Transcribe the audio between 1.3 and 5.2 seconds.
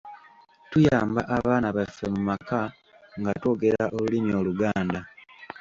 abaana baffe mu maka nga twogera olulimi Oluganda